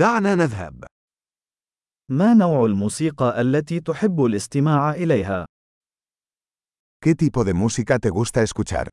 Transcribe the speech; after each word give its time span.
دعنا 0.00 0.34
نذهب. 0.34 0.84
ما 2.10 2.34
نوع 2.34 2.64
الموسيقى 2.64 3.40
التي 3.40 3.80
تحب 3.80 4.24
الاستماع 4.24 4.90
إليها؟ 4.90 5.46
¿Qué 7.06 7.14
tipo 7.14 7.44
de 7.44 7.54
música 7.54 7.98
te 7.98 8.10
gusta 8.10 8.42
escuchar? 8.42 8.88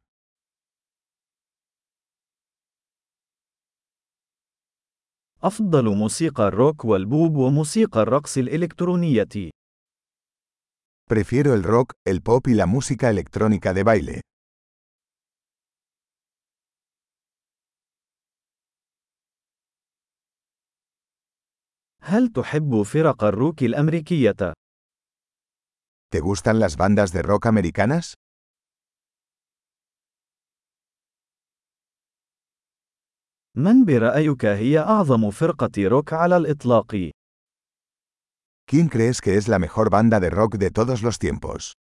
أفضل 5.43 5.95
موسيقى 5.95 6.47
الروك 6.47 6.85
والبوب 6.85 7.35
وموسيقى 7.35 8.01
الرقص 8.01 8.37
الإلكترونية. 8.37 9.51
Prefiero 11.09 11.53
el 11.53 11.63
rock, 11.63 11.93
el 12.05 12.21
pop 12.21 12.47
y 12.47 12.53
la 12.53 12.65
música 12.65 13.09
electrónica 13.09 13.73
de 13.73 13.83
baile. 13.83 14.21
هل 22.09 22.27
تحب 22.27 22.81
فرق 22.81 23.23
الروك 23.23 23.63
الأمريكية؟ 23.63 24.53
¿Te 26.09 26.19
gustan 26.19 26.59
las 26.59 26.77
bandas 26.77 27.11
de 27.11 27.21
rock 27.21 27.45
americanas? 27.45 28.13
من 33.57 33.85
برأيك 33.85 34.45
هي 34.45 34.79
أعظم 34.79 35.31
فرقة 35.31 35.87
روك 35.87 36.13
على 36.13 36.37
الإطلاق؟ 36.37 37.11
¿Quién 38.65 38.87
crees 38.89 39.21
que 39.21 39.35
es 39.35 39.47
la 39.47 39.59
mejor 39.59 39.89
banda 39.89 40.19
de 40.19 40.29
rock 40.29 40.55
de 40.55 40.71
todos 40.71 41.01
los 41.03 41.19
tiempos? 41.19 41.73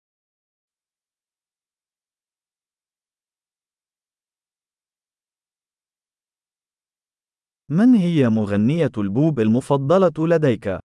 من 7.70 7.96
هي 7.96 8.30
مغنية 8.30 8.92
البوب 8.98 9.40
المفضلة 9.40 10.28
لديك؟ 10.28 10.80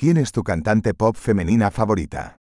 ¿Quién 0.00 0.16
es 0.16 0.32
tu 0.32 0.42
cantante 0.42 0.92
pop 0.92 1.16
femenina 1.16 1.70
favorita? 1.70 2.36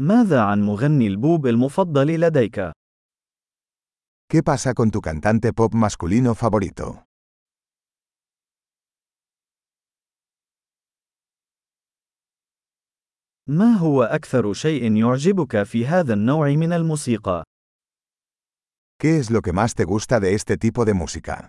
ماذا 0.00 0.40
عن 0.42 0.62
مغني 0.62 1.06
البوب 1.06 1.46
المفضل 1.46 2.20
لديك؟ 2.20 2.60
¿Qué 4.32 4.42
pasa 4.42 4.74
con 4.74 4.90
tu 4.90 5.00
cantante 5.00 5.52
pop 5.52 5.74
masculino 5.74 6.34
favorito? 6.34 7.04
ما 13.48 13.74
هو 13.76 14.02
أكثر 14.02 14.52
شيء 14.52 14.96
يعجبك 14.96 15.62
في 15.62 15.86
هذا 15.86 16.14
النوع 16.14 16.48
من 16.48 16.72
الموسيقى؟ 16.72 17.44
¿Qué 19.02 19.18
es 19.18 19.30
lo 19.30 19.42
que 19.42 19.52
más 19.52 19.74
te 19.74 19.84
gusta 19.84 20.20
de 20.20 20.34
este 20.34 20.56
tipo 20.56 20.84
de 20.84 20.94
música? 20.94 21.48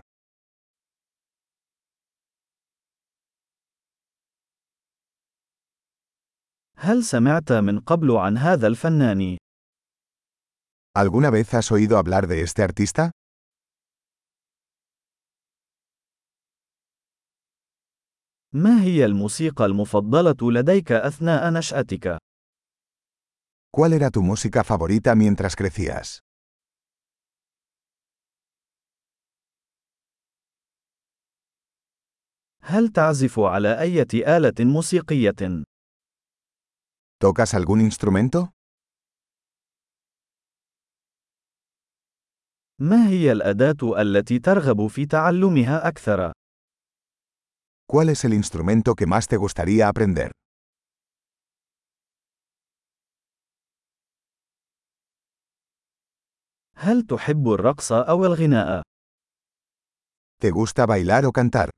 هل 6.78 7.04
سمعت 7.04 7.52
من 7.52 7.80
قبل 7.80 8.10
عن 8.16 8.38
هذا 8.38 8.66
الفنان؟ 8.66 9.36
¿Alguna 10.98 11.30
vez 11.30 11.54
has 11.54 11.72
oído 11.72 11.98
hablar 11.98 12.26
de 12.26 12.42
este 12.42 12.62
artista? 12.62 13.10
ما 18.56 18.82
هي 18.82 19.04
الموسيقى 19.04 19.64
المفضلة 19.64 20.52
لديك 20.52 20.92
أثناء 20.92 21.50
نشأتك؟ 21.52 22.18
¿Cuál 23.76 23.92
era 23.92 24.10
tu 24.10 24.22
música 24.22 24.64
favorita 24.64 25.14
mientras 25.14 25.54
crecías? 25.56 26.20
هل 32.62 32.88
تعزف 32.88 33.40
على 33.40 33.80
أي 33.80 34.02
آلة 34.36 34.54
موسيقية؟ 34.60 35.64
¿Tocas 37.24 37.54
algún 37.54 37.80
instrumento? 37.80 38.48
ما 42.80 43.08
هي 43.08 43.32
الأداة 43.32 44.00
التي 44.00 44.38
ترغب 44.38 44.86
في 44.86 45.06
تعلمها 45.06 45.88
أكثر؟ 45.88 46.35
¿Cuál 47.87 48.09
es 48.09 48.23
el 48.25 48.33
instrumento 48.33 48.95
que 48.95 49.05
más 49.05 49.27
te 49.27 49.37
gustaría 49.37 49.87
aprender? 49.87 50.31
هل 56.75 57.05
تحب 57.07 57.53
الرقص 57.53 57.91
أو 57.91 58.25
الغناء؟ 58.25 58.81
¿Te 60.41 60.51
gusta 60.51 60.85
bailar 60.85 61.25
o 61.25 61.31
cantar? 61.31 61.69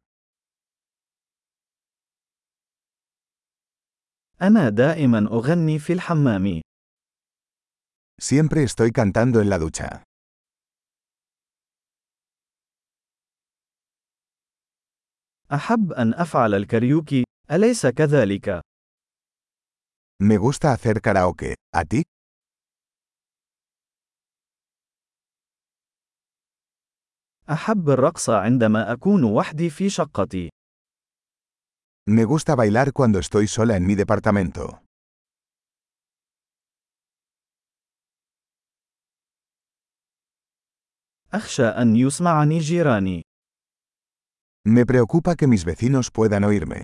أنا 4.42 4.70
دائما 4.70 5.28
أغني 5.32 5.80
في 5.80 5.94
الحمام. 5.94 6.62
Siempre 8.22 8.64
estoy 8.64 8.92
cantando 8.92 9.42
en 9.42 9.50
la 9.50 9.58
ducha. 9.58 10.04
أحب 15.53 15.93
أن 15.93 16.15
أفعل 16.15 16.55
الكاريوكي، 16.55 17.25
أليس 17.51 17.87
كذلك؟ 17.87 18.61
Me 20.23 20.37
gusta 20.37 20.73
hacer 20.73 21.01
karaoke. 21.01 21.55
¿A 21.77 21.85
ti? 21.85 22.03
أحب 27.51 27.91
الرقص 27.91 28.31
عندما 28.31 28.93
أكون 28.93 29.25
وحدي 29.25 29.71
في 29.71 29.91
شقتي. 29.91 30.49
Me 32.11 32.25
gusta 32.25 32.55
bailar 32.55 32.93
cuando 32.93 33.19
estoy 33.19 33.47
sola 33.47 33.77
en 33.77 33.87
mi 33.87 33.95
departamento. 33.95 34.79
أخشى 41.33 41.67
أن 41.67 41.97
يسمعني 41.97 42.59
جيراني. 42.59 43.28
Me 44.68 44.86
preocupa 44.86 45.36
que 45.36 45.48
mis 45.48 45.66
vecinos 45.66 46.10
puedan 46.12 46.44
oírme. 46.44 46.84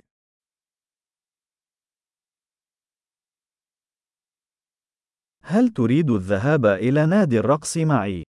هل 5.42 5.68
تريد 5.68 6.10
الذهاب 6.10 6.66
إلى 6.66 7.06
نادي 7.06 7.38
الرقص 7.38 7.76
معي؟ 7.76 8.24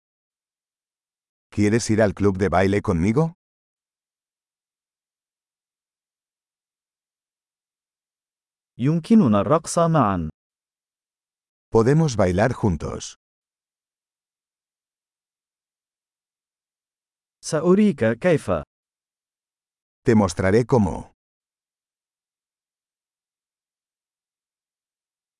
¿Quieres 1.56 1.90
ir 1.90 2.02
al 2.02 2.14
club 2.14 2.38
de 2.38 2.50
baile 2.50 2.82
conmigo? 2.82 3.34
يمكننا 8.78 9.42
الرقص 9.42 9.80
معا. 9.80 10.30
Podemos 11.72 12.16
bailar 12.16 12.54
juntos. 12.54 13.16
سأريك 17.46 18.06
كيف. 18.20 18.52
Te 20.07 20.15
mostraré 20.15 20.67
cómo. 20.67 21.16